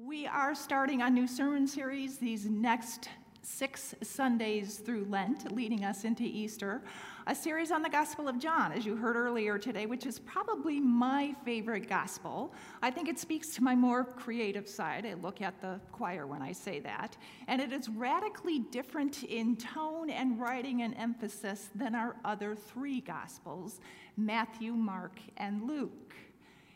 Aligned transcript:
We 0.00 0.28
are 0.28 0.54
starting 0.54 1.02
a 1.02 1.10
new 1.10 1.26
sermon 1.26 1.66
series 1.66 2.18
these 2.18 2.46
next 2.46 3.08
six 3.42 3.96
Sundays 4.00 4.76
through 4.76 5.06
Lent, 5.06 5.52
leading 5.52 5.84
us 5.84 6.04
into 6.04 6.22
Easter. 6.22 6.82
A 7.26 7.34
series 7.34 7.72
on 7.72 7.82
the 7.82 7.88
Gospel 7.88 8.28
of 8.28 8.38
John, 8.38 8.70
as 8.70 8.86
you 8.86 8.94
heard 8.94 9.16
earlier 9.16 9.58
today, 9.58 9.86
which 9.86 10.06
is 10.06 10.20
probably 10.20 10.78
my 10.78 11.34
favorite 11.44 11.88
gospel. 11.88 12.54
I 12.80 12.92
think 12.92 13.08
it 13.08 13.18
speaks 13.18 13.48
to 13.56 13.64
my 13.64 13.74
more 13.74 14.04
creative 14.04 14.68
side. 14.68 15.04
I 15.04 15.14
look 15.14 15.42
at 15.42 15.60
the 15.60 15.80
choir 15.90 16.28
when 16.28 16.42
I 16.42 16.52
say 16.52 16.78
that. 16.78 17.16
And 17.48 17.60
it 17.60 17.72
is 17.72 17.88
radically 17.88 18.60
different 18.60 19.24
in 19.24 19.56
tone 19.56 20.10
and 20.10 20.38
writing 20.38 20.82
and 20.82 20.94
emphasis 20.94 21.70
than 21.74 21.96
our 21.96 22.14
other 22.24 22.54
three 22.54 23.00
gospels 23.00 23.80
Matthew, 24.16 24.74
Mark, 24.74 25.18
and 25.38 25.64
Luke. 25.66 26.14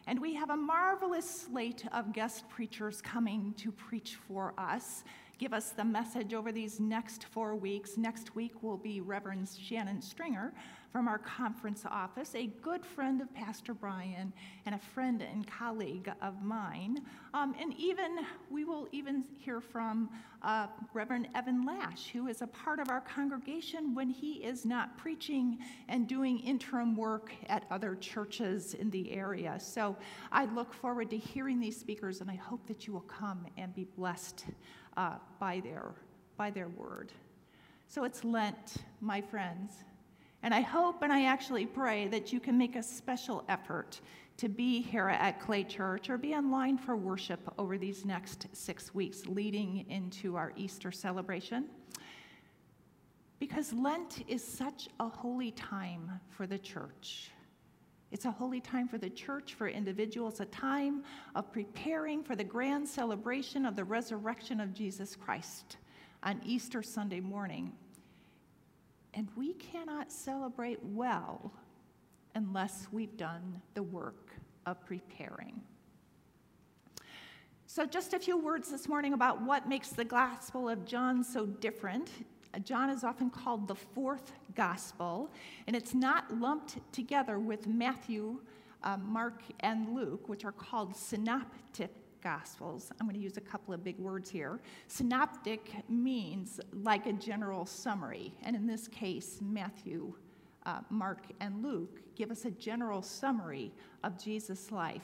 And 0.07 0.21
we 0.21 0.35
have 0.35 0.51
a 0.51 0.57
marvelous 0.57 1.29
slate 1.29 1.85
of 1.93 2.13
guest 2.13 2.49
preachers 2.49 3.01
coming 3.01 3.55
to 3.59 3.71
preach 3.71 4.17
for 4.17 4.53
us, 4.59 5.05
give 5.43 5.53
us 5.53 5.71
the 5.71 5.85
message 5.85 6.35
over 6.35 6.53
these 6.53 6.79
next 6.79 7.25
four 7.25 7.57
weeks. 7.57 7.99
Next 7.99 8.37
week 8.37 8.63
will 8.63 8.77
be 8.77 9.01
Reverend 9.01 9.49
Shannon 9.49 10.01
Stringer 10.01 10.55
from 10.93 11.09
our 11.09 11.19
conference 11.19 11.85
office, 11.85 12.37
a 12.37 12.47
good 12.63 12.87
friend 12.87 13.21
of 13.21 13.35
Pastor 13.35 13.75
Brian 13.75 14.33
and 14.67 14.75
a 14.77 14.79
friend 14.79 15.21
and 15.21 15.45
colleague 15.45 16.13
of 16.21 16.43
mine. 16.45 17.01
Um, 17.35 17.57
and 17.59 17.75
even, 17.77 18.19
we 18.51 18.65
will 18.65 18.87
even 18.93 19.25
hear 19.37 19.61
from 19.61 20.11
uh, 20.43 20.67
Reverend 20.93 21.29
Evan 21.35 21.65
Lash, 21.67 22.09
who 22.09 22.29
is 22.29 22.43
a 22.43 22.47
part 22.47 22.79
of 22.79 22.89
our 22.89 23.01
congregation 23.01 23.97
when 23.97 24.11
he 24.11 24.35
is 24.45 24.65
not 24.65 24.97
preaching 24.97 25.59
and 25.89 26.07
doing 26.07 26.39
interim 26.41 26.95
work 26.95 27.33
at 27.49 27.65
other 27.71 27.97
churches 27.97 28.75
in 28.75 28.91
the 28.91 29.11
area. 29.13 29.59
So 29.59 29.97
I 30.31 30.45
look 30.45 30.73
forward 30.73 31.11
to 31.11 31.19
hearing 31.19 31.59
these 31.59 31.81
speakers, 31.81 32.21
and 32.21 32.31
I 32.31 32.37
hope 32.37 32.65
that 32.69 32.87
you 32.87 32.93
will 32.93 33.01
come 33.01 33.47
and 33.57 33.75
be 33.75 33.85
blessed 33.85 34.45
uh, 34.97 35.17
by, 35.39 35.61
their, 35.61 35.93
by 36.37 36.51
their 36.51 36.69
word. 36.69 37.13
So 37.89 38.05
it's 38.05 38.25
Lent, 38.25 38.77
my 39.01 39.21
friends. 39.21 39.85
And 40.43 40.53
I 40.53 40.61
hope 40.61 41.03
and 41.03 41.13
I 41.13 41.27
actually 41.27 41.67
pray 41.67 42.09
that 42.09 42.33
you 42.33 42.41
can 42.41 42.59
make 42.59 42.75
a 42.75 42.83
special 42.83 43.45
effort 43.49 44.01
to 44.39 44.49
be 44.49 44.81
here 44.81 45.09
at 45.09 45.41
Clay 45.41 45.63
Church 45.63 46.11
or 46.11 46.19
be 46.19 46.35
online 46.35 46.79
for 46.79 46.97
worship 46.97 47.41
over 47.59 47.79
these 47.79 48.05
next 48.05 48.47
six 48.53 48.95
weeks 48.95 49.27
leading 49.27 49.89
into 49.89 50.37
our 50.37 50.53
Easter 50.57 50.91
celebration. 50.91 51.67
Because 53.39 53.73
Lent 53.73 54.25
is 54.27 54.43
such 54.43 54.89
a 55.01 55.09
holy 55.09 55.51
time 55.53 56.11
for 56.31 56.47
the 56.47 56.59
church. 56.59 57.31
It's 58.13 58.27
a 58.27 58.31
holy 58.31 58.61
time 58.61 58.89
for 58.89 58.99
the 58.99 59.09
church, 59.09 59.55
for 59.55 59.69
individuals, 59.69 60.41
a 60.41 60.45
time 60.45 61.03
of 61.35 61.51
preparing 61.51 62.23
for 62.23 62.37
the 62.37 62.45
grand 62.45 62.87
celebration 62.87 63.65
of 63.65 63.75
the 63.75 63.85
resurrection 63.85 64.61
of 64.61 64.75
Jesus 64.75 65.17
Christ 65.17 65.79
on 66.23 66.39
Easter 66.45 66.83
Sunday 66.83 67.21
morning. 67.21 67.73
And 69.15 69.29
we 69.35 69.55
cannot 69.55 70.13
celebrate 70.13 70.79
well 70.85 71.55
unless 72.35 72.87
we've 72.93 73.17
done 73.17 73.63
the 73.73 73.83
work 73.83 74.33
of 74.67 74.85
preparing. 74.85 75.63
So, 77.67 77.87
just 77.87 78.13
a 78.13 78.19
few 78.19 78.37
words 78.37 78.71
this 78.71 78.89
morning 78.89 79.15
about 79.15 79.41
what 79.41 79.67
makes 79.67 79.89
the 79.89 80.05
Gospel 80.05 80.69
of 80.69 80.85
John 80.85 81.25
so 81.25 81.47
different. 81.47 82.11
John 82.61 82.91
is 82.91 83.03
often 83.03 83.31
called 83.31 83.67
the 83.67 83.75
fourth 83.75 84.33
Gospel, 84.55 85.31
and 85.67 85.75
it's 85.75 85.95
not 85.95 86.39
lumped 86.39 86.79
together 86.93 87.39
with 87.39 87.67
Matthew, 87.67 88.41
uh, 88.83 88.99
Mark, 88.99 89.43
and 89.61 89.95
Luke, 89.95 90.29
which 90.29 90.45
are 90.45 90.53
called 90.53 90.95
synoptic 90.95 91.91
Gospels. 92.23 92.93
I'm 93.01 93.07
going 93.07 93.19
to 93.19 93.23
use 93.23 93.37
a 93.37 93.41
couple 93.41 93.75
of 93.75 93.83
big 93.83 93.99
words 93.99 94.31
here. 94.31 94.61
Synoptic 94.87 95.73
means 95.89 96.61
like 96.73 97.07
a 97.07 97.13
general 97.13 97.67
summary, 97.67 98.33
and 98.43 98.55
in 98.55 98.67
this 98.67 98.87
case, 98.87 99.39
Matthew, 99.41 100.15
uh, 100.67 100.81
Mark, 100.91 101.25
and 101.41 101.63
Luke 101.63 102.01
give 102.15 102.31
us 102.31 102.45
a 102.45 102.51
general 102.51 103.03
summary 103.03 103.73
of 104.05 104.23
Jesus' 104.23 104.71
life. 104.71 105.03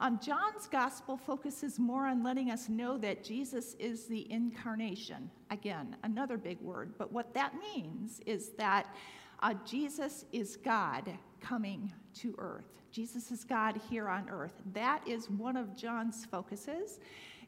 Um, 0.00 0.20
John's 0.22 0.68
gospel 0.70 1.16
focuses 1.16 1.78
more 1.78 2.06
on 2.06 2.22
letting 2.22 2.50
us 2.50 2.68
know 2.68 2.98
that 2.98 3.24
Jesus 3.24 3.74
is 3.78 4.04
the 4.04 4.30
incarnation. 4.30 5.30
Again, 5.50 5.96
another 6.02 6.36
big 6.36 6.60
word, 6.60 6.92
but 6.98 7.12
what 7.12 7.32
that 7.34 7.54
means 7.58 8.20
is 8.26 8.50
that 8.58 8.94
uh, 9.40 9.54
Jesus 9.64 10.24
is 10.32 10.56
God 10.56 11.10
coming 11.40 11.92
to 12.14 12.34
earth. 12.38 12.78
Jesus 12.90 13.30
is 13.30 13.44
God 13.44 13.80
here 13.90 14.08
on 14.08 14.28
earth. 14.28 14.54
That 14.72 15.06
is 15.06 15.30
one 15.30 15.56
of 15.56 15.76
John's 15.76 16.24
focuses. 16.24 17.00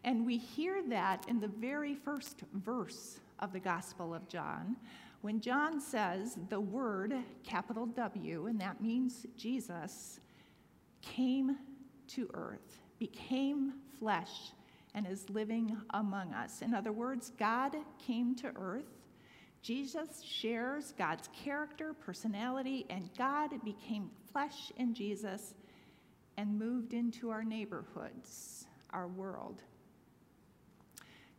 And 0.05 0.25
we 0.25 0.39
hear 0.39 0.83
that 0.89 1.27
in 1.29 1.41
the 1.41 1.49
very 1.49 1.95
first 1.95 2.43
verse 2.53 3.21
of 3.41 3.53
the 3.53 3.61
Gospel 3.61 4.15
of 4.15 4.29
John, 4.29 4.77
when 5.21 5.41
John 5.41 5.81
says 5.81 6.39
the 6.49 6.61
word, 6.61 7.15
capital 7.43 7.87
W, 7.87 8.47
and 8.47 8.61
that 8.61 8.81
means 8.81 9.27
Jesus, 9.37 10.21
came 11.03 11.57
to 12.09 12.31
earth, 12.35 12.79
became 12.99 13.75
flesh, 13.99 14.53
and 14.95 15.07
is 15.07 15.29
living 15.31 15.77
among 15.91 16.33
us. 16.33 16.63
In 16.63 16.75
other 16.75 16.93
words, 16.93 17.33
God 17.39 17.77
came 17.99 18.35
to 18.37 18.53
earth 18.57 18.99
Jesus 19.63 20.23
shares 20.23 20.95
God's 20.97 21.29
character, 21.45 21.93
personality, 21.93 22.87
and 22.91 23.11
God 23.19 23.51
became 23.65 24.11
flesh 24.33 24.73
in 24.77 24.95
Jesus 24.95 25.55
and 26.37 26.59
moved 26.59 26.95
into 26.95 27.31
our 27.31 27.43
neighborhoods, 27.43 28.67
our 28.91 29.09
world. 29.09 29.63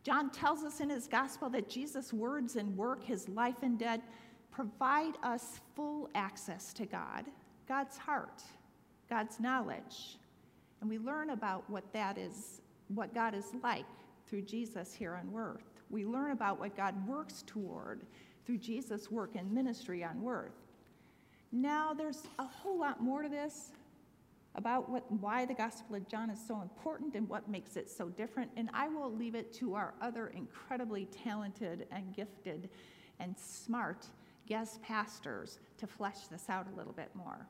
John 0.02 0.30
tells 0.30 0.62
us 0.62 0.80
in 0.80 0.90
his 0.90 1.06
gospel 1.06 1.50
that 1.50 1.68
Jesus' 1.68 2.12
words 2.12 2.56
and 2.56 2.76
work, 2.76 3.02
his 3.02 3.28
life 3.28 3.62
and 3.62 3.78
death, 3.78 4.00
provide 4.50 5.14
us 5.22 5.60
full 5.74 6.08
access 6.14 6.72
to 6.74 6.86
God, 6.86 7.24
God's 7.66 7.96
heart, 7.96 8.42
God's 9.08 9.40
knowledge. 9.40 10.18
And 10.80 10.88
we 10.88 10.98
learn 10.98 11.30
about 11.30 11.68
what 11.68 11.92
that 11.92 12.16
is, 12.18 12.60
what 12.88 13.14
God 13.14 13.34
is 13.34 13.46
like 13.62 13.86
through 14.26 14.42
Jesus 14.42 14.94
here 14.94 15.14
on 15.14 15.32
earth 15.36 15.70
we 15.90 16.04
learn 16.04 16.30
about 16.30 16.58
what 16.58 16.76
God 16.76 17.06
works 17.06 17.42
toward 17.46 18.06
through 18.46 18.58
Jesus' 18.58 19.10
work 19.10 19.34
and 19.34 19.50
ministry 19.52 20.02
on 20.04 20.22
earth. 20.26 20.54
Now, 21.52 21.92
there's 21.92 22.22
a 22.38 22.44
whole 22.44 22.78
lot 22.78 23.02
more 23.02 23.22
to 23.22 23.28
this 23.28 23.72
about 24.54 24.88
what, 24.88 25.10
why 25.12 25.44
the 25.44 25.54
Gospel 25.54 25.96
of 25.96 26.08
John 26.08 26.30
is 26.30 26.38
so 26.46 26.60
important 26.62 27.14
and 27.14 27.28
what 27.28 27.48
makes 27.48 27.76
it 27.76 27.90
so 27.90 28.08
different, 28.08 28.50
and 28.56 28.70
I 28.72 28.88
will 28.88 29.12
leave 29.12 29.34
it 29.34 29.52
to 29.54 29.74
our 29.74 29.94
other 30.00 30.28
incredibly 30.28 31.06
talented 31.06 31.86
and 31.90 32.14
gifted 32.14 32.70
and 33.18 33.36
smart 33.38 34.06
guest 34.46 34.82
pastors 34.82 35.58
to 35.78 35.86
flesh 35.86 36.26
this 36.30 36.48
out 36.48 36.66
a 36.72 36.76
little 36.76 36.92
bit 36.92 37.10
more. 37.14 37.46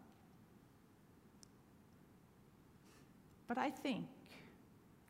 But 3.50 3.58
I 3.58 3.68
think 3.68 4.06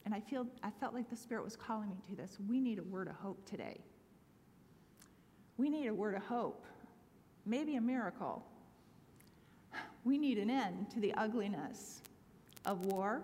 and 0.07 0.15
I 0.15 0.21
feel 0.21 0.47
I 0.63 0.71
felt 0.71 0.95
like 0.95 1.11
the 1.11 1.17
Spirit 1.17 1.45
was 1.45 1.57
calling 1.57 1.91
me 1.91 1.97
to 2.09 2.17
this. 2.17 2.39
We 2.49 2.59
need 2.59 2.79
a 2.79 2.83
word 2.83 3.07
of 3.07 3.17
hope 3.17 3.45
today. 3.45 3.79
We 5.59 5.69
need 5.69 5.89
a 5.89 5.95
word 5.95 6.15
of 6.15 6.23
hope, 6.23 6.65
maybe 7.45 7.77
a 7.77 7.83
miracle. 7.83 8.43
We 10.05 10.17
need 10.17 10.39
an 10.39 10.49
end 10.49 10.89
to 10.93 11.01
the 11.01 11.13
ugliness 11.17 12.01
of 12.65 12.87
war, 12.87 13.21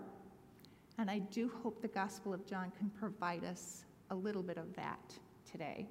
and 0.99 1.09
I 1.09 1.17
do 1.17 1.51
hope 1.63 1.81
the 1.81 1.87
Gospel 1.87 2.31
of 2.31 2.45
John 2.45 2.71
can 2.77 2.91
provide 2.91 3.43
us 3.43 3.85
a 4.11 4.15
little 4.15 4.43
bit 4.43 4.59
of 4.59 4.71
that 4.75 5.17
today. 5.51 5.87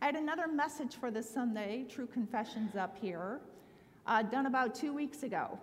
I 0.00 0.06
had 0.06 0.14
another 0.14 0.46
message 0.46 0.94
for 0.94 1.10
this 1.10 1.28
Sunday, 1.28 1.86
True 1.88 2.06
Confessions, 2.06 2.76
up 2.76 2.96
here, 2.96 3.40
uh, 4.06 4.22
done 4.22 4.46
about 4.46 4.76
two 4.76 4.92
weeks 4.92 5.24
ago 5.24 5.58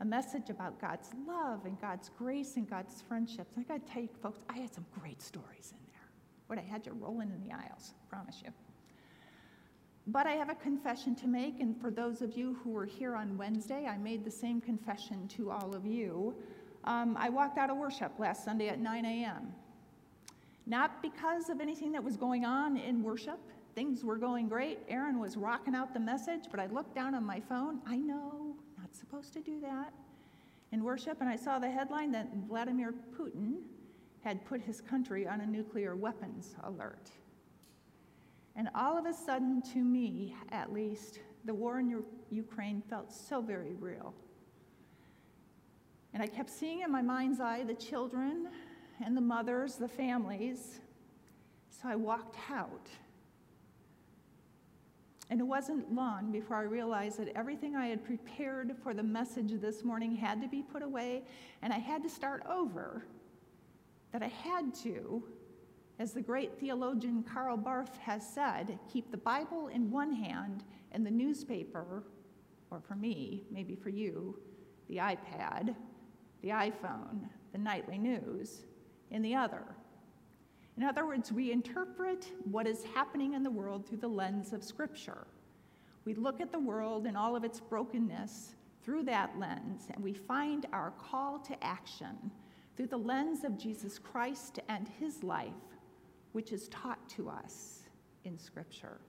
a 0.00 0.04
message 0.04 0.48
about 0.48 0.80
God's 0.80 1.10
love 1.26 1.66
and 1.66 1.78
God's 1.80 2.10
grace 2.16 2.56
and 2.56 2.68
God's 2.68 3.02
friendships. 3.02 3.54
I 3.58 3.62
got 3.62 3.86
to 3.86 3.92
tell 3.92 4.02
you, 4.02 4.08
folks, 4.22 4.40
I 4.48 4.58
had 4.58 4.74
some 4.74 4.86
great 4.98 5.20
stories 5.20 5.72
in 5.72 5.78
there. 5.92 6.08
But 6.48 6.58
I 6.58 6.62
had 6.62 6.86
you 6.86 6.92
rolling 6.98 7.30
in 7.30 7.46
the 7.46 7.54
aisles, 7.54 7.92
I 8.02 8.16
promise 8.16 8.42
you. 8.42 8.50
But 10.06 10.26
I 10.26 10.32
have 10.32 10.48
a 10.48 10.54
confession 10.54 11.14
to 11.16 11.26
make, 11.26 11.60
and 11.60 11.78
for 11.78 11.90
those 11.90 12.22
of 12.22 12.36
you 12.36 12.58
who 12.64 12.70
were 12.70 12.86
here 12.86 13.14
on 13.14 13.36
Wednesday, 13.36 13.86
I 13.86 13.98
made 13.98 14.24
the 14.24 14.30
same 14.30 14.60
confession 14.60 15.28
to 15.28 15.50
all 15.50 15.74
of 15.74 15.84
you. 15.84 16.34
Um, 16.84 17.16
I 17.20 17.28
walked 17.28 17.58
out 17.58 17.68
of 17.68 17.76
worship 17.76 18.12
last 18.18 18.42
Sunday 18.42 18.68
at 18.68 18.80
9 18.80 19.04
a.m. 19.04 19.52
Not 20.66 21.02
because 21.02 21.50
of 21.50 21.60
anything 21.60 21.92
that 21.92 22.02
was 22.02 22.16
going 22.16 22.46
on 22.46 22.78
in 22.78 23.02
worship. 23.02 23.38
Things 23.74 24.02
were 24.02 24.16
going 24.16 24.48
great. 24.48 24.78
Aaron 24.88 25.20
was 25.20 25.36
rocking 25.36 25.74
out 25.74 25.92
the 25.92 26.00
message, 26.00 26.44
but 26.50 26.58
I 26.58 26.66
looked 26.66 26.94
down 26.94 27.14
on 27.14 27.24
my 27.24 27.38
phone. 27.38 27.80
I 27.86 27.96
know 27.96 28.49
not 28.90 28.98
supposed 28.98 29.32
to 29.32 29.40
do 29.40 29.60
that 29.60 29.92
in 30.72 30.82
worship. 30.82 31.18
And 31.20 31.28
I 31.28 31.36
saw 31.36 31.58
the 31.58 31.70
headline 31.70 32.10
that 32.12 32.28
Vladimir 32.48 32.94
Putin 33.16 33.58
had 34.22 34.44
put 34.44 34.60
his 34.60 34.80
country 34.80 35.26
on 35.26 35.40
a 35.40 35.46
nuclear 35.46 35.96
weapons 35.96 36.54
alert. 36.64 37.10
And 38.56 38.68
all 38.74 38.98
of 38.98 39.06
a 39.06 39.14
sudden, 39.14 39.62
to 39.72 39.78
me 39.78 40.34
at 40.50 40.72
least, 40.72 41.20
the 41.44 41.54
war 41.54 41.78
in 41.78 42.02
Ukraine 42.30 42.82
felt 42.88 43.12
so 43.12 43.40
very 43.40 43.74
real. 43.74 44.12
And 46.12 46.22
I 46.22 46.26
kept 46.26 46.50
seeing 46.50 46.80
in 46.80 46.90
my 46.90 47.02
mind's 47.02 47.40
eye 47.40 47.62
the 47.62 47.74
children 47.74 48.48
and 49.04 49.16
the 49.16 49.20
mothers, 49.20 49.76
the 49.76 49.88
families. 49.88 50.80
So 51.70 51.88
I 51.88 51.94
walked 51.94 52.36
out. 52.50 52.88
And 55.30 55.38
it 55.38 55.44
wasn't 55.44 55.94
long 55.94 56.32
before 56.32 56.56
I 56.56 56.62
realized 56.62 57.18
that 57.20 57.28
everything 57.36 57.76
I 57.76 57.86
had 57.86 58.04
prepared 58.04 58.76
for 58.82 58.92
the 58.92 59.02
message 59.02 59.52
this 59.60 59.84
morning 59.84 60.16
had 60.16 60.42
to 60.42 60.48
be 60.48 60.60
put 60.60 60.82
away, 60.82 61.22
and 61.62 61.72
I 61.72 61.78
had 61.78 62.02
to 62.02 62.08
start 62.08 62.42
over. 62.50 63.06
That 64.12 64.24
I 64.24 64.26
had 64.26 64.74
to, 64.82 65.22
as 66.00 66.12
the 66.12 66.20
great 66.20 66.58
theologian 66.58 67.22
Karl 67.22 67.56
Barth 67.56 67.96
has 67.98 68.28
said, 68.28 68.76
keep 68.92 69.12
the 69.12 69.16
Bible 69.16 69.68
in 69.68 69.88
one 69.88 70.12
hand 70.12 70.64
and 70.90 71.06
the 71.06 71.10
newspaper, 71.12 72.02
or 72.72 72.80
for 72.80 72.96
me, 72.96 73.44
maybe 73.52 73.76
for 73.76 73.90
you, 73.90 74.36
the 74.88 74.96
iPad, 74.96 75.76
the 76.42 76.48
iPhone, 76.48 77.28
the 77.52 77.58
nightly 77.58 77.98
news, 77.98 78.62
in 79.12 79.22
the 79.22 79.36
other. 79.36 79.62
In 80.80 80.86
other 80.86 81.04
words, 81.04 81.30
we 81.30 81.52
interpret 81.52 82.26
what 82.50 82.66
is 82.66 82.84
happening 82.94 83.34
in 83.34 83.42
the 83.42 83.50
world 83.50 83.86
through 83.86 83.98
the 83.98 84.08
lens 84.08 84.54
of 84.54 84.64
Scripture. 84.64 85.26
We 86.06 86.14
look 86.14 86.40
at 86.40 86.52
the 86.52 86.58
world 86.58 87.04
and 87.04 87.18
all 87.18 87.36
of 87.36 87.44
its 87.44 87.60
brokenness 87.60 88.54
through 88.82 89.02
that 89.02 89.38
lens, 89.38 89.88
and 89.92 90.02
we 90.02 90.14
find 90.14 90.64
our 90.72 90.92
call 90.92 91.38
to 91.40 91.62
action 91.62 92.30
through 92.78 92.86
the 92.86 92.96
lens 92.96 93.44
of 93.44 93.58
Jesus 93.58 93.98
Christ 93.98 94.58
and 94.70 94.88
his 94.98 95.22
life, 95.22 95.52
which 96.32 96.50
is 96.50 96.66
taught 96.68 97.06
to 97.10 97.28
us 97.28 97.80
in 98.24 98.38
Scripture. 98.38 99.02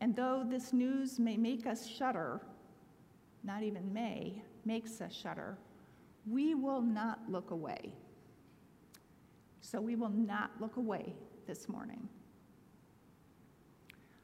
And 0.00 0.14
though 0.14 0.46
this 0.48 0.72
news 0.72 1.18
may 1.18 1.36
make 1.36 1.66
us 1.66 1.84
shudder, 1.84 2.40
not 3.42 3.64
even 3.64 3.92
may, 3.92 4.40
makes 4.64 5.00
us 5.00 5.12
shudder, 5.12 5.58
we 6.30 6.54
will 6.54 6.80
not 6.80 7.18
look 7.28 7.50
away. 7.50 7.92
So 9.64 9.80
we 9.80 9.96
will 9.96 10.10
not 10.10 10.50
look 10.60 10.76
away 10.76 11.14
this 11.46 11.70
morning. 11.70 12.06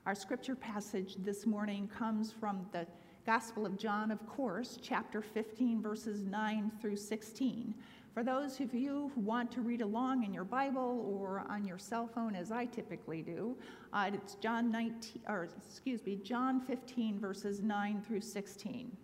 Our 0.04 0.14
scripture 0.14 0.54
passage 0.54 1.16
this 1.20 1.46
morning 1.46 1.88
comes 1.88 2.30
from 2.30 2.66
the 2.72 2.86
Gospel 3.24 3.64
of 3.64 3.78
John, 3.78 4.10
of 4.10 4.24
course, 4.26 4.78
chapter 4.82 5.22
15, 5.22 5.80
verses 5.80 6.26
9 6.26 6.70
through 6.78 6.96
16. 6.96 7.74
For 8.12 8.22
those 8.22 8.60
of 8.60 8.74
you 8.74 9.10
who 9.14 9.22
want 9.22 9.50
to 9.52 9.62
read 9.62 9.80
along 9.80 10.24
in 10.24 10.34
your 10.34 10.44
Bible 10.44 11.06
or 11.08 11.46
on 11.48 11.64
your 11.64 11.78
cell 11.78 12.06
phone, 12.06 12.34
as 12.34 12.52
I 12.52 12.66
typically 12.66 13.22
do, 13.22 13.56
uh, 13.94 14.10
it's 14.12 14.34
John 14.34 14.70
19, 14.70 15.22
or 15.26 15.48
excuse 15.66 16.04
me, 16.04 16.16
John 16.16 16.60
15, 16.60 17.18
verses 17.18 17.62
9 17.62 18.02
through 18.06 18.20
16. 18.20 18.94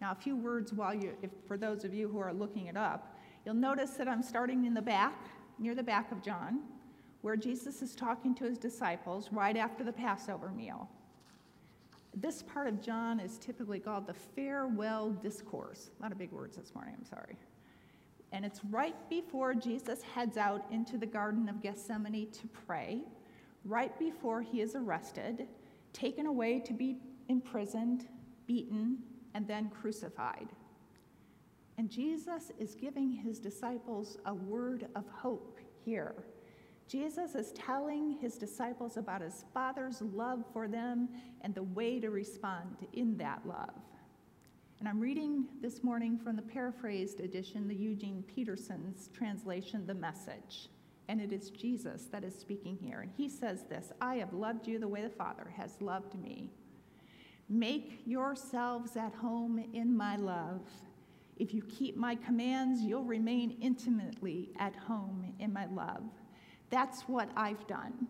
Now, 0.00 0.12
a 0.12 0.14
few 0.14 0.36
words 0.36 0.72
while 0.72 0.94
you, 0.94 1.14
if, 1.22 1.30
for 1.46 1.58
those 1.58 1.84
of 1.84 1.92
you 1.92 2.08
who 2.08 2.18
are 2.18 2.32
looking 2.32 2.66
it 2.66 2.78
up. 2.78 3.10
You'll 3.44 3.54
notice 3.54 3.90
that 3.92 4.08
I'm 4.08 4.22
starting 4.22 4.64
in 4.64 4.72
the 4.72 4.82
back, 4.82 5.28
near 5.58 5.74
the 5.74 5.82
back 5.82 6.10
of 6.10 6.22
John, 6.22 6.60
where 7.20 7.36
Jesus 7.36 7.82
is 7.82 7.94
talking 7.94 8.34
to 8.36 8.44
his 8.44 8.58
disciples 8.58 9.28
right 9.32 9.56
after 9.56 9.84
the 9.84 9.92
Passover 9.92 10.48
meal. 10.48 10.88
This 12.14 12.42
part 12.42 12.68
of 12.68 12.80
John 12.80 13.20
is 13.20 13.38
typically 13.38 13.80
called 13.80 14.06
the 14.06 14.14
farewell 14.14 15.10
discourse. 15.10 15.90
A 15.98 16.02
lot 16.02 16.12
of 16.12 16.18
big 16.18 16.32
words 16.32 16.56
this 16.56 16.74
morning, 16.74 16.94
I'm 16.96 17.04
sorry. 17.04 17.36
And 18.32 18.44
it's 18.44 18.60
right 18.70 18.96
before 19.10 19.54
Jesus 19.54 20.02
heads 20.02 20.36
out 20.36 20.64
into 20.70 20.96
the 20.96 21.06
Garden 21.06 21.48
of 21.48 21.60
Gethsemane 21.60 22.30
to 22.30 22.48
pray, 22.66 23.02
right 23.64 23.96
before 23.98 24.42
he 24.42 24.60
is 24.60 24.74
arrested, 24.74 25.48
taken 25.92 26.26
away 26.26 26.60
to 26.60 26.72
be 26.72 26.98
imprisoned, 27.28 28.06
beaten, 28.46 28.98
and 29.34 29.46
then 29.46 29.68
crucified. 29.68 30.48
And 31.76 31.90
Jesus 31.90 32.52
is 32.58 32.74
giving 32.74 33.10
his 33.10 33.38
disciples 33.38 34.16
a 34.26 34.34
word 34.34 34.86
of 34.94 35.04
hope 35.08 35.58
here. 35.84 36.14
Jesus 36.86 37.34
is 37.34 37.52
telling 37.52 38.18
his 38.20 38.36
disciples 38.36 38.96
about 38.96 39.22
his 39.22 39.44
Father's 39.52 40.00
love 40.00 40.44
for 40.52 40.68
them 40.68 41.08
and 41.40 41.54
the 41.54 41.62
way 41.62 41.98
to 41.98 42.10
respond 42.10 42.86
in 42.92 43.16
that 43.16 43.40
love. 43.46 43.74
And 44.78 44.88
I'm 44.88 45.00
reading 45.00 45.46
this 45.62 45.82
morning 45.82 46.18
from 46.18 46.36
the 46.36 46.42
paraphrased 46.42 47.20
edition, 47.20 47.68
the 47.68 47.74
Eugene 47.74 48.22
Peterson's 48.26 49.08
translation, 49.14 49.86
The 49.86 49.94
Message. 49.94 50.68
And 51.08 51.20
it 51.20 51.32
is 51.32 51.50
Jesus 51.50 52.06
that 52.06 52.24
is 52.24 52.34
speaking 52.34 52.78
here. 52.80 53.00
And 53.00 53.10
he 53.16 53.28
says 53.28 53.64
this 53.68 53.92
I 54.00 54.16
have 54.16 54.32
loved 54.32 54.66
you 54.66 54.78
the 54.78 54.88
way 54.88 55.02
the 55.02 55.08
Father 55.08 55.52
has 55.56 55.80
loved 55.80 56.14
me. 56.20 56.50
Make 57.48 58.02
yourselves 58.04 58.96
at 58.96 59.14
home 59.14 59.64
in 59.72 59.96
my 59.96 60.16
love. 60.16 60.62
If 61.36 61.52
you 61.52 61.62
keep 61.62 61.96
my 61.96 62.14
commands, 62.14 62.80
you'll 62.82 63.04
remain 63.04 63.56
intimately 63.60 64.50
at 64.58 64.76
home 64.76 65.34
in 65.38 65.52
my 65.52 65.66
love. 65.66 66.04
That's 66.70 67.02
what 67.02 67.28
I've 67.36 67.66
done. 67.66 68.06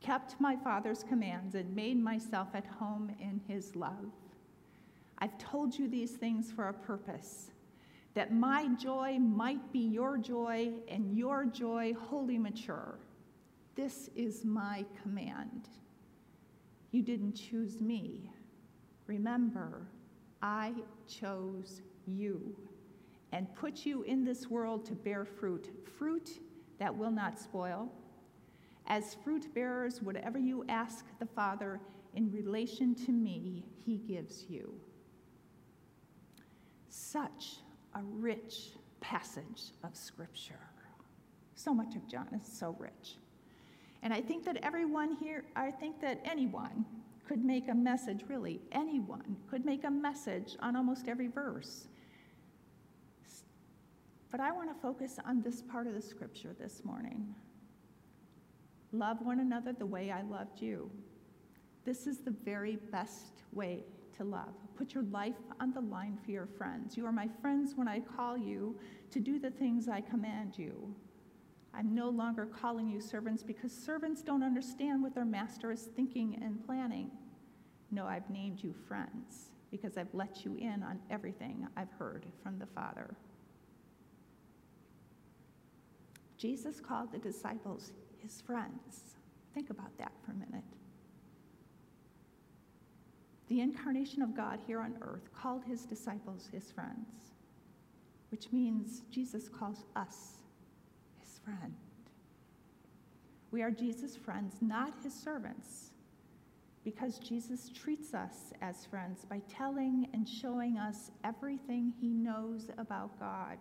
Kept 0.00 0.40
my 0.40 0.56
Father's 0.56 1.02
commands 1.02 1.54
and 1.54 1.74
made 1.74 2.02
myself 2.02 2.48
at 2.54 2.66
home 2.66 3.14
in 3.20 3.40
his 3.46 3.74
love. 3.76 4.12
I've 5.18 5.36
told 5.38 5.78
you 5.78 5.88
these 5.88 6.12
things 6.12 6.50
for 6.50 6.68
a 6.68 6.74
purpose 6.74 7.50
that 8.14 8.34
my 8.34 8.68
joy 8.76 9.18
might 9.18 9.72
be 9.72 9.78
your 9.78 10.18
joy 10.18 10.70
and 10.88 11.16
your 11.16 11.44
joy 11.44 11.94
wholly 11.94 12.38
mature. 12.38 12.98
This 13.74 14.10
is 14.14 14.44
my 14.44 14.84
command. 15.00 15.68
You 16.90 17.02
didn't 17.02 17.34
choose 17.34 17.80
me. 17.80 18.30
Remember, 19.06 19.86
I 20.42 20.72
chose 21.08 21.80
you 22.06 22.56
and 23.32 23.52
put 23.54 23.86
you 23.86 24.02
in 24.02 24.24
this 24.24 24.48
world 24.48 24.84
to 24.86 24.94
bear 24.94 25.24
fruit, 25.24 25.70
fruit 25.98 26.40
that 26.78 26.96
will 26.96 27.10
not 27.10 27.38
spoil. 27.38 27.90
As 28.86 29.16
fruit 29.24 29.52
bearers, 29.54 30.02
whatever 30.02 30.38
you 30.38 30.64
ask 30.68 31.06
the 31.18 31.26
Father 31.26 31.80
in 32.14 32.30
relation 32.30 32.94
to 33.06 33.12
me, 33.12 33.64
he 33.84 33.96
gives 33.96 34.44
you. 34.48 34.74
Such 36.88 37.56
a 37.94 38.00
rich 38.02 38.72
passage 39.00 39.72
of 39.82 39.96
Scripture. 39.96 40.58
So 41.54 41.72
much 41.72 41.94
of 41.94 42.08
John 42.08 42.28
is 42.34 42.46
so 42.46 42.76
rich. 42.78 43.16
And 44.02 44.12
I 44.12 44.20
think 44.20 44.44
that 44.44 44.58
everyone 44.62 45.16
here, 45.20 45.44
I 45.54 45.70
think 45.70 46.00
that 46.00 46.20
anyone 46.24 46.84
could 47.26 47.44
make 47.44 47.68
a 47.68 47.74
message, 47.74 48.24
really, 48.28 48.60
anyone 48.72 49.36
could 49.48 49.64
make 49.64 49.84
a 49.84 49.90
message 49.90 50.56
on 50.60 50.74
almost 50.74 51.08
every 51.08 51.28
verse. 51.28 51.86
But 54.32 54.40
I 54.40 54.50
want 54.50 54.70
to 54.70 54.80
focus 54.80 55.18
on 55.26 55.42
this 55.42 55.60
part 55.60 55.86
of 55.86 55.92
the 55.94 56.00
scripture 56.00 56.56
this 56.58 56.82
morning. 56.84 57.34
Love 58.90 59.18
one 59.20 59.40
another 59.40 59.74
the 59.74 59.86
way 59.86 60.10
I 60.10 60.22
loved 60.22 60.62
you. 60.62 60.90
This 61.84 62.06
is 62.06 62.20
the 62.20 62.34
very 62.42 62.76
best 62.90 63.42
way 63.52 63.84
to 64.16 64.24
love. 64.24 64.54
Put 64.74 64.94
your 64.94 65.04
life 65.04 65.36
on 65.60 65.74
the 65.74 65.82
line 65.82 66.18
for 66.24 66.30
your 66.30 66.46
friends. 66.46 66.96
You 66.96 67.04
are 67.04 67.12
my 67.12 67.28
friends 67.42 67.74
when 67.76 67.88
I 67.88 68.00
call 68.00 68.38
you 68.38 68.78
to 69.10 69.20
do 69.20 69.38
the 69.38 69.50
things 69.50 69.86
I 69.86 70.00
command 70.00 70.56
you. 70.56 70.94
I'm 71.74 71.94
no 71.94 72.08
longer 72.08 72.46
calling 72.46 72.88
you 72.88 73.02
servants 73.02 73.42
because 73.42 73.72
servants 73.72 74.22
don't 74.22 74.42
understand 74.42 75.02
what 75.02 75.14
their 75.14 75.24
master 75.26 75.72
is 75.72 75.88
thinking 75.94 76.38
and 76.42 76.64
planning. 76.64 77.10
No, 77.90 78.06
I've 78.06 78.28
named 78.30 78.62
you 78.62 78.74
friends 78.88 79.50
because 79.70 79.98
I've 79.98 80.14
let 80.14 80.44
you 80.44 80.56
in 80.56 80.82
on 80.82 81.00
everything 81.10 81.66
I've 81.76 81.92
heard 81.98 82.24
from 82.42 82.58
the 82.58 82.66
Father. 82.66 83.14
Jesus 86.42 86.80
called 86.80 87.12
the 87.12 87.18
disciples 87.18 87.92
his 88.20 88.40
friends. 88.40 89.14
Think 89.54 89.70
about 89.70 89.96
that 89.98 90.10
for 90.26 90.32
a 90.32 90.34
minute. 90.34 90.64
The 93.46 93.60
incarnation 93.60 94.22
of 94.22 94.36
God 94.36 94.58
here 94.66 94.80
on 94.80 94.96
earth 95.02 95.32
called 95.32 95.62
his 95.64 95.84
disciples 95.84 96.48
his 96.52 96.72
friends, 96.72 97.30
which 98.32 98.50
means 98.50 99.02
Jesus 99.08 99.48
calls 99.48 99.84
us 99.94 100.38
his 101.20 101.38
friend. 101.44 101.76
We 103.52 103.62
are 103.62 103.70
Jesus' 103.70 104.16
friends, 104.16 104.56
not 104.60 104.94
his 105.04 105.14
servants, 105.14 105.90
because 106.82 107.20
Jesus 107.20 107.70
treats 107.72 108.14
us 108.14 108.52
as 108.60 108.84
friends 108.86 109.24
by 109.24 109.40
telling 109.48 110.08
and 110.12 110.28
showing 110.28 110.76
us 110.76 111.12
everything 111.22 111.92
he 112.00 112.08
knows 112.08 112.68
about 112.78 113.16
God. 113.20 113.58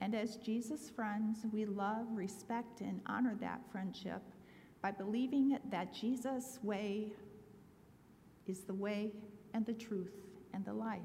And 0.00 0.14
as 0.14 0.36
Jesus' 0.36 0.90
friends, 0.90 1.38
we 1.52 1.64
love, 1.64 2.06
respect, 2.12 2.80
and 2.80 3.00
honor 3.06 3.36
that 3.40 3.60
friendship 3.72 4.22
by 4.82 4.90
believing 4.90 5.58
that 5.70 5.94
Jesus' 5.94 6.58
way 6.62 7.12
is 8.46 8.60
the 8.60 8.74
way 8.74 9.12
and 9.54 9.64
the 9.64 9.72
truth 9.72 10.12
and 10.52 10.64
the 10.64 10.72
life. 10.72 11.00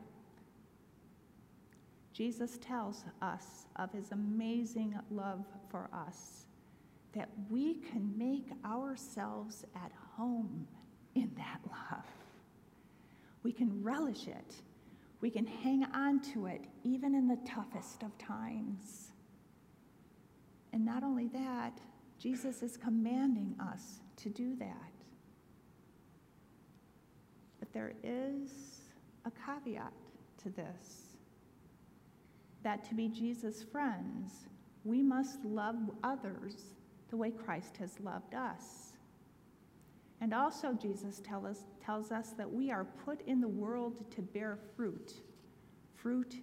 Jesus 2.13 2.57
tells 2.57 3.05
us 3.21 3.65
of 3.77 3.91
his 3.93 4.11
amazing 4.11 4.93
love 5.09 5.45
for 5.69 5.89
us, 5.93 6.45
that 7.13 7.29
we 7.49 7.75
can 7.75 8.13
make 8.17 8.49
ourselves 8.65 9.65
at 9.75 9.91
home 10.15 10.67
in 11.15 11.31
that 11.37 11.59
love. 11.69 12.05
We 13.43 13.51
can 13.51 13.81
relish 13.81 14.27
it 14.27 14.55
We 15.21 15.29
can 15.29 15.45
hang 15.45 15.85
on 15.93 16.19
to 16.33 16.47
it 16.47 16.65
even 16.83 17.15
in 17.15 17.27
the 17.27 17.37
toughest 17.47 18.03
of 18.03 18.17
times. 18.17 19.11
And 20.73 20.83
not 20.83 21.03
only 21.03 21.27
that, 21.27 21.79
Jesus 22.17 22.63
is 22.63 22.75
commanding 22.77 23.55
us 23.59 24.01
to 24.17 24.29
do 24.29 24.55
that. 24.57 24.91
But 27.59 27.71
there 27.71 27.93
is 28.03 28.51
a 29.25 29.31
caveat 29.45 29.93
to 30.43 30.49
this 30.49 31.11
that 32.63 32.83
to 32.85 32.93
be 32.93 33.07
Jesus' 33.07 33.63
friends, 33.63 34.47
we 34.83 35.01
must 35.01 35.43
love 35.43 35.75
others 36.03 36.55
the 37.09 37.17
way 37.17 37.31
Christ 37.31 37.77
has 37.77 37.99
loved 37.99 38.35
us. 38.35 38.90
And 40.21 40.35
also, 40.35 40.73
Jesus 40.73 41.19
tell 41.19 41.47
us, 41.47 41.61
tells 41.83 42.11
us 42.11 42.29
that 42.37 42.49
we 42.49 42.69
are 42.71 42.85
put 43.03 43.21
in 43.25 43.41
the 43.41 43.47
world 43.47 44.05
to 44.11 44.21
bear 44.21 44.59
fruit, 44.75 45.13
fruit 45.95 46.35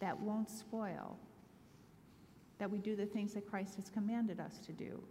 that 0.00 0.20
won't 0.20 0.50
spoil, 0.50 1.18
that 2.58 2.70
we 2.70 2.78
do 2.78 2.94
the 2.94 3.06
things 3.06 3.32
that 3.32 3.48
Christ 3.48 3.76
has 3.76 3.88
commanded 3.88 4.38
us 4.38 4.58
to 4.66 4.72
do, 4.72 5.02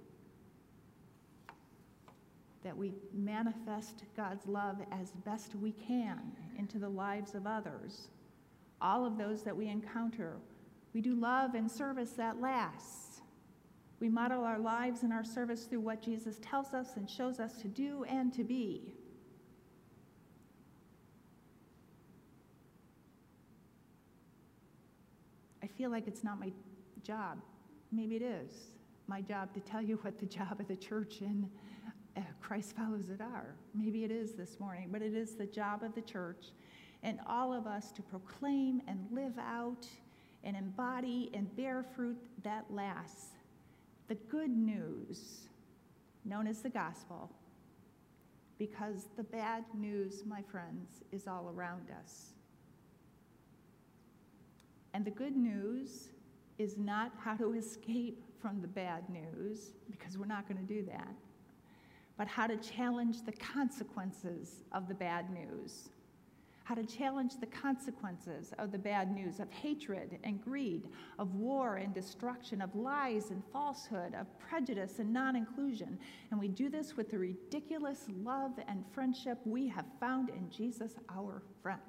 that 2.64 2.78
we 2.78 2.94
manifest 3.12 4.04
God's 4.16 4.46
love 4.46 4.78
as 4.92 5.12
best 5.26 5.56
we 5.56 5.72
can 5.72 6.20
into 6.60 6.78
the 6.78 6.90
lives 6.90 7.34
of 7.34 7.48
others, 7.48 8.10
all 8.80 9.04
of 9.04 9.18
those 9.18 9.42
that 9.42 9.58
we 9.58 9.68
encounter. 9.68 10.38
We 10.94 11.02
do 11.02 11.16
love 11.16 11.56
and 11.56 11.72
service 11.72 12.12
that 12.12 12.40
lasts. 12.40 13.11
We 14.02 14.10
model 14.10 14.44
our 14.44 14.58
lives 14.58 15.04
and 15.04 15.14
our 15.14 15.24
service 15.24 15.66
through 15.66 15.82
what 15.82 16.02
Jesus 16.02 16.40
tells 16.42 16.74
us 16.74 16.96
and 16.96 17.08
shows 17.08 17.40
us 17.40 17.62
to 17.62 17.68
do 17.68 18.04
and 18.10 18.34
to 18.34 18.44
be. 18.44 18.96
I 25.62 25.68
feel 25.68 25.92
like 25.92 26.08
it's 26.08 26.24
not 26.24 26.40
my 26.40 26.52
job. 27.04 27.38
Maybe 27.92 28.16
it 28.16 28.24
is 28.24 28.52
my 29.06 29.22
job 29.22 29.54
to 29.54 29.60
tell 29.60 29.84
you 29.84 30.00
what 30.02 30.20
the 30.20 30.26
job 30.26 30.60
of 30.60 30.68
the 30.68 30.76
church 30.76 31.22
and 31.22 31.48
uh, 32.18 32.22
Christ 32.42 32.76
follows 32.76 33.10
it 33.10 33.22
are. 33.22 33.54
Maybe 33.76 34.04
it 34.04 34.10
is 34.10 34.34
this 34.34 34.60
morning, 34.60 34.90
but 34.92 35.04
it 35.04 35.14
is 35.14 35.36
the 35.36 35.46
job 35.46 35.84
of 35.84 35.94
the 35.94 36.02
church 36.02 36.48
and 37.04 37.20
all 37.28 37.54
of 37.54 37.68
us 37.68 37.92
to 37.92 38.02
proclaim 38.02 38.82
and 38.88 39.06
live 39.12 39.38
out 39.38 39.86
and 40.44 40.58
embody 40.58 41.30
and 41.36 41.56
bear 41.56 41.86
fruit 41.96 42.18
that 42.44 42.66
lasts 42.72 43.36
the 44.08 44.16
good 44.16 44.50
news, 44.50 45.48
known 46.26 46.48
as 46.48 46.62
the 46.62 46.70
gospel, 46.70 47.32
because 48.58 49.08
the 49.18 49.24
bad 49.24 49.64
news, 49.74 50.24
my 50.26 50.42
friends, 50.42 51.02
is 51.12 51.28
all 51.28 51.52
around 51.56 51.90
us. 52.04 52.34
And 54.94 55.04
the 55.04 55.12
good 55.12 55.36
news 55.36 56.10
is 56.58 56.78
not 56.78 57.12
how 57.18 57.36
to 57.36 57.54
escape 57.58 58.24
from 58.40 58.62
the 58.62 58.68
bad 58.68 59.04
news, 59.10 59.72
because 59.90 60.18
we're 60.18 60.26
not 60.26 60.48
going 60.48 60.66
to 60.66 60.74
do 60.74 60.84
that, 60.88 61.16
but 62.18 62.28
how 62.28 62.48
to 62.48 62.58
challenge 62.58 63.24
the 63.26 63.32
consequences 63.34 64.64
of 64.72 64.88
the 64.88 64.96
bad 64.96 65.32
news 65.32 65.90
how 66.64 66.76
to 66.76 66.84
challenge 66.86 67.34
the 67.40 67.48
consequences 67.48 68.54
of 68.60 68.72
the 68.72 68.78
bad 68.78 69.12
news 69.12 69.40
of 69.40 69.52
hatred 69.52 70.20
and 70.24 70.44
greed, 70.44 70.90
of 71.18 71.34
war 71.36 71.78
and 71.78 71.94
destruction, 71.94 72.62
of 72.62 72.74
lies 72.76 73.32
and 73.32 73.42
falsehood, 73.52 74.14
of 74.14 74.28
prejudice 74.40 75.00
and 75.00 75.12
non 75.12 75.36
inclusion. 75.36 75.98
And 76.30 76.40
we 76.40 76.48
do 76.48 76.70
this 76.70 76.96
with 76.96 77.10
the 77.10 77.18
ridiculous 77.18 78.06
love 78.24 78.52
and 78.68 78.84
friendship 78.94 79.40
we 79.46 79.68
have 79.70 79.86
found 80.00 80.30
in 80.30 80.50
Jesus, 80.50 80.94
our 81.10 81.42
friend. 81.62 81.80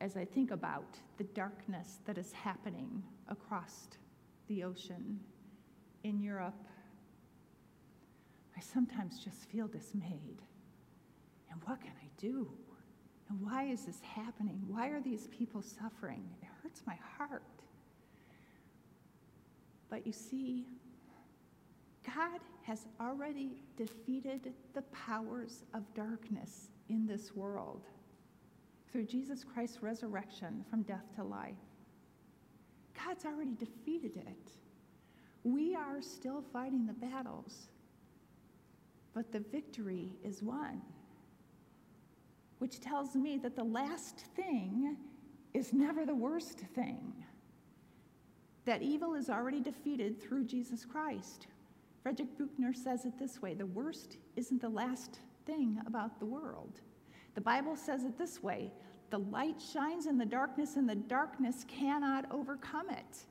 As 0.00 0.16
I 0.16 0.24
think 0.24 0.52
about 0.52 0.96
the 1.16 1.24
darkness 1.24 1.98
that 2.06 2.18
is 2.18 2.32
happening 2.32 3.02
across 3.28 3.88
the 4.46 4.64
ocean 4.64 5.18
in 6.04 6.20
Europe 6.20 6.54
I 8.58 8.60
sometimes 8.60 9.20
just 9.20 9.44
feel 9.50 9.68
dismayed. 9.68 10.42
And 11.50 11.60
what 11.64 11.80
can 11.80 11.92
I 12.02 12.08
do? 12.20 12.50
And 13.28 13.40
why 13.40 13.66
is 13.66 13.84
this 13.84 14.00
happening? 14.00 14.60
Why 14.66 14.88
are 14.88 15.00
these 15.00 15.28
people 15.28 15.62
suffering? 15.62 16.24
It 16.42 16.48
hurts 16.60 16.82
my 16.84 16.96
heart. 17.16 17.42
But 19.88 20.04
you 20.04 20.12
see, 20.12 20.66
God 22.04 22.40
has 22.62 22.86
already 23.00 23.62
defeated 23.76 24.52
the 24.74 24.82
powers 24.82 25.62
of 25.72 25.82
darkness 25.94 26.70
in 26.88 27.06
this 27.06 27.36
world 27.36 27.84
through 28.90 29.04
Jesus 29.04 29.44
Christ's 29.44 29.82
resurrection 29.84 30.64
from 30.68 30.82
death 30.82 31.04
to 31.14 31.22
life. 31.22 31.54
God's 33.06 33.24
already 33.24 33.54
defeated 33.54 34.16
it. 34.16 34.52
We 35.44 35.76
are 35.76 36.02
still 36.02 36.42
fighting 36.52 36.86
the 36.86 36.92
battles 36.94 37.68
but 39.18 39.32
the 39.32 39.40
victory 39.50 40.12
is 40.22 40.44
won. 40.44 40.80
Which 42.60 42.78
tells 42.78 43.16
me 43.16 43.36
that 43.38 43.56
the 43.56 43.64
last 43.64 44.20
thing 44.36 44.96
is 45.52 45.72
never 45.72 46.06
the 46.06 46.14
worst 46.14 46.60
thing. 46.76 47.12
That 48.64 48.80
evil 48.80 49.14
is 49.14 49.28
already 49.28 49.58
defeated 49.58 50.22
through 50.22 50.44
Jesus 50.44 50.84
Christ. 50.84 51.48
Frederick 52.00 52.38
Buechner 52.38 52.72
says 52.72 53.06
it 53.06 53.18
this 53.18 53.42
way 53.42 53.54
the 53.54 53.66
worst 53.66 54.18
isn't 54.36 54.60
the 54.60 54.68
last 54.68 55.18
thing 55.46 55.80
about 55.84 56.20
the 56.20 56.26
world. 56.26 56.80
The 57.34 57.40
Bible 57.40 57.74
says 57.74 58.04
it 58.04 58.16
this 58.16 58.40
way 58.40 58.70
the 59.10 59.18
light 59.18 59.60
shines 59.60 60.06
in 60.06 60.16
the 60.16 60.26
darkness, 60.26 60.76
and 60.76 60.88
the 60.88 60.94
darkness 60.94 61.64
cannot 61.66 62.26
overcome 62.30 62.88
it. 62.90 63.26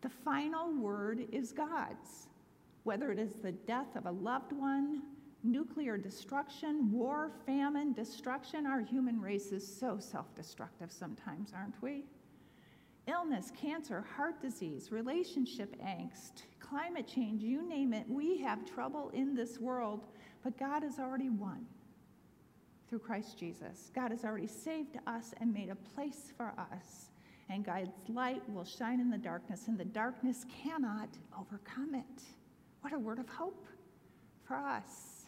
The 0.00 0.08
final 0.08 0.72
word 0.72 1.26
is 1.30 1.52
God's 1.52 2.26
whether 2.84 3.12
it 3.12 3.18
is 3.18 3.34
the 3.34 3.52
death 3.52 3.94
of 3.96 4.06
a 4.06 4.10
loved 4.10 4.52
one, 4.52 5.02
nuclear 5.42 5.96
destruction, 5.96 6.90
war, 6.90 7.30
famine, 7.46 7.92
destruction. 7.92 8.66
Our 8.66 8.80
human 8.80 9.20
race 9.20 9.52
is 9.52 9.66
so 9.66 9.98
self 9.98 10.34
destructive 10.34 10.92
sometimes, 10.92 11.52
aren't 11.54 11.80
we? 11.82 12.04
Illness, 13.06 13.50
cancer, 13.60 14.04
heart 14.16 14.40
disease, 14.40 14.92
relationship 14.92 15.74
angst, 15.82 16.42
climate 16.60 17.08
change, 17.08 17.42
you 17.42 17.66
name 17.68 17.92
it, 17.92 18.04
we 18.08 18.38
have 18.38 18.64
trouble 18.64 19.10
in 19.14 19.34
this 19.34 19.58
world, 19.58 20.06
but 20.44 20.58
God 20.58 20.82
has 20.82 20.98
already 20.98 21.28
won 21.28 21.66
through 22.88 22.98
Christ 23.00 23.38
Jesus. 23.38 23.90
God 23.94 24.10
has 24.10 24.24
already 24.24 24.46
saved 24.46 24.98
us 25.06 25.32
and 25.40 25.52
made 25.52 25.70
a 25.70 25.74
place 25.76 26.32
for 26.36 26.52
us. 26.58 27.10
And 27.48 27.64
God's 27.64 27.90
light 28.08 28.42
will 28.48 28.64
shine 28.64 29.00
in 29.00 29.10
the 29.10 29.18
darkness, 29.18 29.66
and 29.66 29.78
the 29.78 29.84
darkness 29.84 30.44
cannot 30.62 31.08
overcome 31.38 31.94
it. 31.94 32.22
What 32.80 32.92
a 32.92 32.98
word 32.98 33.18
of 33.18 33.28
hope 33.28 33.66
for 34.44 34.56
us. 34.56 35.26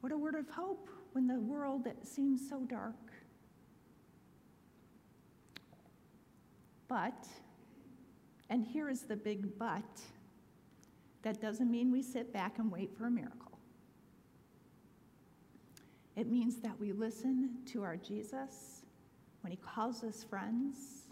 What 0.00 0.12
a 0.12 0.16
word 0.16 0.34
of 0.34 0.48
hope 0.48 0.88
when 1.12 1.26
the 1.26 1.40
world 1.40 1.86
seems 2.02 2.48
so 2.48 2.60
dark. 2.60 2.94
But, 6.88 7.28
and 8.48 8.64
here 8.64 8.88
is 8.88 9.02
the 9.02 9.16
big 9.16 9.58
but, 9.58 10.00
that 11.22 11.40
doesn't 11.40 11.70
mean 11.70 11.92
we 11.92 12.02
sit 12.02 12.32
back 12.32 12.58
and 12.58 12.70
wait 12.72 12.96
for 12.96 13.06
a 13.06 13.10
miracle. 13.10 13.58
It 16.16 16.30
means 16.30 16.56
that 16.56 16.78
we 16.80 16.92
listen 16.92 17.58
to 17.66 17.82
our 17.82 17.96
Jesus 17.96 18.82
when 19.42 19.50
he 19.50 19.56
calls 19.56 20.02
us 20.02 20.24
friends, 20.24 21.08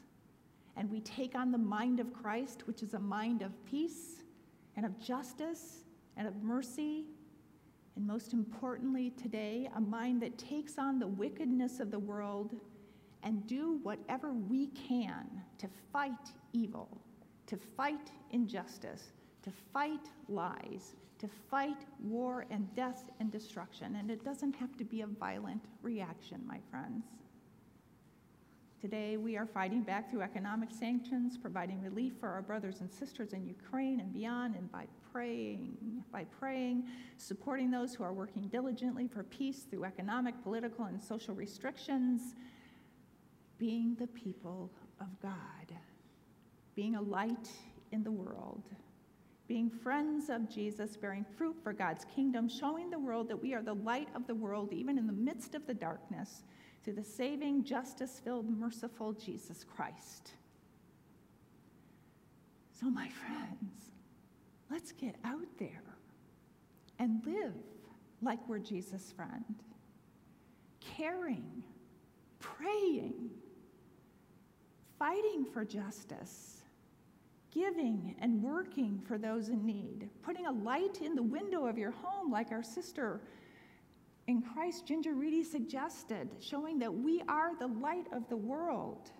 and 0.77 0.91
we 0.91 1.01
take 1.01 1.35
on 1.35 1.51
the 1.51 1.59
mind 1.59 2.01
of 2.01 2.13
Christ, 2.13 2.67
which 2.67 2.83
is 2.83 2.95
a 2.95 2.99
mind 2.99 3.43
of 3.43 3.53
peace 3.65 4.18
and 4.79 4.87
of 4.87 4.97
justice 5.01 5.79
and 6.17 6.29
of 6.29 6.41
mercy, 6.41 7.05
and 7.97 8.07
most 8.07 8.33
importantly 8.33 9.11
today, 9.21 9.69
a 9.75 9.81
mind 9.81 10.23
that 10.23 10.39
takes 10.39 10.79
on 10.79 11.01
the 11.01 11.07
wickedness 11.09 11.81
of 11.81 11.91
the 11.91 11.99
world 11.99 12.55
and 13.25 13.45
do 13.49 13.81
whatever 13.83 14.33
we 14.33 14.69
can 14.69 15.27
to 15.59 15.67
fight 15.93 16.31
evil, 16.53 16.97
to 17.49 17.57
fight 17.57 18.13
injustice, 18.31 19.15
to 19.43 19.51
fight 19.73 20.11
lies, 20.29 20.95
to 21.19 21.27
fight 21.51 21.85
war 22.01 22.47
and 22.49 22.73
death 22.77 23.11
and 23.19 23.33
destruction. 23.33 23.97
And 23.97 24.13
it 24.13 24.25
doesn't 24.25 24.55
have 24.55 24.77
to 24.77 24.85
be 24.85 25.01
a 25.01 25.09
violent 25.09 25.65
reaction, 25.83 26.41
my 26.47 26.61
friends. 26.71 27.05
Today, 28.81 29.17
we 29.17 29.37
are 29.37 29.45
fighting 29.45 29.83
back 29.83 30.09
through 30.09 30.23
economic 30.23 30.69
sanctions, 30.71 31.37
providing 31.37 31.83
relief 31.83 32.13
for 32.21 32.29
our 32.29 32.43
brothers 32.43 32.81
and 32.81 32.89
sisters 32.93 33.33
in 33.33 33.45
Ukraine 33.45 33.99
and 33.99 34.13
beyond, 34.13 34.55
and 34.55 34.71
by 34.71 34.87
praying, 35.11 35.77
by 36.13 36.25
praying, 36.39 36.85
supporting 37.17 37.73
those 37.73 37.93
who 37.93 38.05
are 38.05 38.13
working 38.13 38.47
diligently 38.47 39.09
for 39.09 39.25
peace 39.25 39.67
through 39.69 39.83
economic, 39.85 40.41
political, 40.45 40.85
and 40.85 41.03
social 41.03 41.35
restrictions, 41.35 42.37
being 43.59 43.97
the 43.99 44.07
people 44.07 44.71
of 45.01 45.09
God, 45.21 45.77
being 46.77 46.95
a 46.95 47.03
light 47.03 47.51
in 47.91 48.05
the 48.05 48.13
world, 48.13 48.63
being 49.49 49.69
friends 49.69 50.31
of 50.31 50.49
Jesus, 50.49 50.97
bearing 50.97 51.27
fruit 51.37 51.57
for 51.65 51.73
God's 51.73 52.05
kingdom, 52.15 52.49
showing 52.49 52.91
the 52.91 52.99
world 53.01 53.29
that 53.29 53.43
we 53.43 53.55
are 53.55 53.63
the 53.63 53.75
light 53.75 54.09
of 54.15 54.29
the 54.29 54.37
world, 54.37 54.73
even 54.73 54.99
in 54.99 55.09
the 55.09 55.13
midst 55.13 55.57
of 55.57 55.67
the 55.67 55.75
darkness, 55.75 56.45
through 56.89 56.95
the 56.95 57.05
saving, 57.05 57.63
justice 57.65 58.19
filled, 58.25 58.49
merciful 58.49 59.13
Jesus 59.13 59.63
Christ. 59.63 60.33
So, 62.81 62.89
my 62.89 63.11
friends, 63.11 63.91
let's 64.71 64.93
get 64.93 65.17
out 65.23 65.45
there 65.59 65.83
and 66.99 67.21
live 67.27 67.53
like 68.23 68.39
we're 68.49 68.59
Jesus' 68.59 69.13
friend, 69.15 69.45
caring, 70.81 71.63
praying, 72.39 73.33
fighting 74.99 75.45
for 75.53 75.67
justice, 75.67 76.63
giving 77.51 78.15
and 78.19 78.43
working 78.43 78.99
for 79.07 79.19
those 79.19 79.51
in 79.51 79.67
need, 79.67 80.09
putting 80.23 80.47
a 80.47 80.53
light 80.53 81.03
in 81.03 81.15
the 81.15 81.23
window 81.23 81.67
of 81.67 81.77
your 81.77 81.91
home, 81.91 82.33
like 82.33 82.51
our 82.51 82.63
sister 82.63 83.21
in 84.29 84.43
Christ, 84.43 84.85
Ginger 84.87 85.15
Reedy, 85.15 85.43
suggested, 85.43 86.29
showing 86.39 86.79
that 86.79 86.93
we 86.93 87.23
are 87.29 87.57
the 87.59 87.67
light 87.67 88.07
of 88.13 88.29
the 88.29 88.37
world 88.37 89.11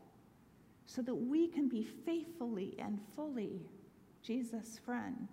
so 0.85 1.01
that 1.01 1.15
we 1.15 1.49
can 1.49 1.67
be 1.67 1.83
faithfully 1.83 2.77
and 2.79 3.01
fully 3.17 3.63
Jesus' 4.23 4.79
friend. 4.85 5.29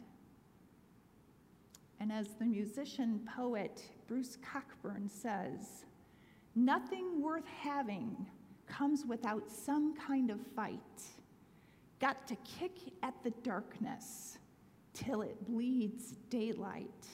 And 2.00 2.10
as 2.10 2.30
the 2.40 2.46
musician 2.46 3.20
poet 3.36 3.84
Bruce 4.08 4.38
Cockburn 4.38 5.10
says, 5.10 5.86
nothing 6.56 7.22
worth 7.22 7.48
having 7.48 8.16
comes 8.68 9.06
without 9.06 9.52
some 9.52 9.94
kind 9.96 10.32
of 10.32 10.40
fight. 10.56 10.80
Got 12.00 12.28
to 12.30 12.36
kick 12.38 12.78
at 13.04 13.14
the 13.26 13.32
darkness 13.44 14.38
till 14.94 15.22
it 15.22 15.46
bleeds 15.46 16.16
daylight. 16.30 17.08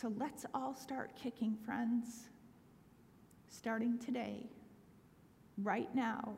So 0.00 0.10
let's 0.16 0.46
all 0.54 0.72
start 0.72 1.10
kicking, 1.14 1.58
friends, 1.62 2.30
starting 3.48 3.98
today, 3.98 4.48
right 5.58 5.94
now, 5.94 6.36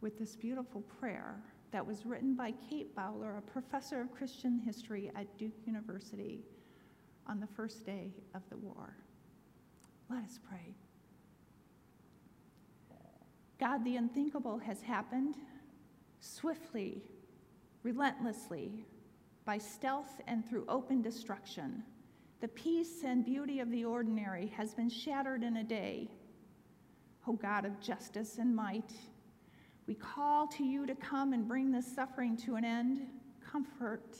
with 0.00 0.18
this 0.18 0.34
beautiful 0.34 0.80
prayer 0.80 1.36
that 1.70 1.86
was 1.86 2.04
written 2.04 2.34
by 2.34 2.52
Kate 2.68 2.92
Bowler, 2.96 3.36
a 3.36 3.40
professor 3.40 4.00
of 4.00 4.12
Christian 4.12 4.58
history 4.58 5.12
at 5.14 5.38
Duke 5.38 5.64
University, 5.64 6.42
on 7.28 7.38
the 7.38 7.46
first 7.46 7.86
day 7.86 8.10
of 8.34 8.42
the 8.50 8.56
war. 8.56 8.96
Let 10.08 10.24
us 10.24 10.40
pray. 10.48 10.74
God, 13.60 13.84
the 13.84 13.94
unthinkable 13.94 14.58
has 14.58 14.82
happened 14.82 15.36
swiftly, 16.18 17.00
relentlessly, 17.84 18.86
by 19.44 19.58
stealth 19.58 20.20
and 20.26 20.44
through 20.44 20.64
open 20.68 21.00
destruction. 21.00 21.84
The 22.40 22.48
peace 22.48 23.04
and 23.04 23.22
beauty 23.22 23.60
of 23.60 23.70
the 23.70 23.84
ordinary 23.84 24.46
has 24.56 24.72
been 24.72 24.88
shattered 24.88 25.42
in 25.42 25.58
a 25.58 25.64
day. 25.64 26.08
O 27.26 27.34
God 27.34 27.66
of 27.66 27.78
justice 27.80 28.38
and 28.38 28.56
might, 28.56 28.92
we 29.86 29.94
call 29.94 30.46
to 30.46 30.64
you 30.64 30.86
to 30.86 30.94
come 30.94 31.34
and 31.34 31.46
bring 31.46 31.70
this 31.70 31.94
suffering 31.94 32.38
to 32.38 32.54
an 32.54 32.64
end. 32.64 33.02
Comfort 33.44 34.16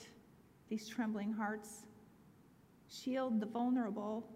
these 0.68 0.86
trembling 0.86 1.32
hearts. 1.32 1.86
Shield 2.90 3.40
the 3.40 3.46
vulnerable. 3.46 4.28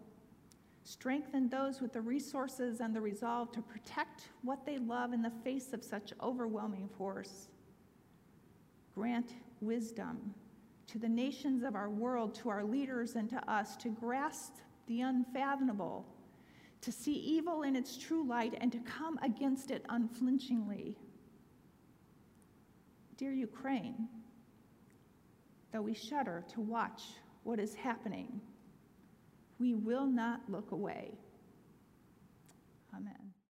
Strengthen 0.85 1.49
those 1.49 1.83
with 1.83 1.93
the 1.93 2.01
resources 2.01 2.81
and 2.81 2.95
the 2.95 3.01
resolve 3.01 3.53
to 3.53 3.61
protect 3.61 4.29
what 4.43 4.65
they 4.65 4.79
love 4.79 5.13
in 5.13 5.21
the 5.21 5.33
face 5.43 5.73
of 5.73 5.85
such 5.85 6.13
overwhelming 6.23 6.89
force. 6.97 7.49
Grant 8.95 9.35
wisdom 9.61 10.35
to 10.95 11.01
the 11.01 11.09
nations 11.09 11.65
of 11.65 11.75
our 11.75 11.91
world, 11.91 12.37
to 12.37 12.49
our 12.49 12.63
leaders, 12.63 13.17
and 13.17 13.29
to 13.29 13.51
us 13.53 13.75
to 13.75 13.89
grasp 13.89 14.53
the 14.87 15.01
unfathomable, 15.01 16.07
to 16.81 16.93
see 16.93 17.15
evil 17.15 17.63
in 17.63 17.75
its 17.75 17.99
true 17.99 18.25
light, 18.25 18.57
and 18.61 18.71
to 18.71 18.79
come 18.79 19.19
against 19.21 19.73
it 19.73 19.85
unflinchingly. 19.89 20.97
Dear 23.17 23.33
Ukraine, 23.33 24.07
though 25.73 25.83
we 25.83 25.95
shudder 25.95 26.45
to 26.53 26.61
watch 26.61 27.03
what 27.43 27.59
is 27.59 27.75
happening, 27.75 28.41
we 29.59 29.75
will 29.75 30.07
not 30.07 30.43
look 30.49 30.71
away. 30.71 31.19
Amen. 32.97 33.34